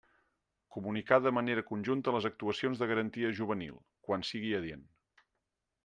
Comunicar 0.77 1.19
de 1.25 1.33
manera 1.39 1.63
conjunta 1.67 2.15
les 2.15 2.27
actuacions 2.31 2.81
de 2.81 2.89
garantia 2.93 3.33
juvenil, 3.41 3.79
quan 4.09 4.27
sigui 4.31 4.57
adient. 4.63 4.87